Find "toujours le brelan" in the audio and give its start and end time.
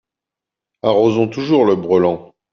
1.29-2.33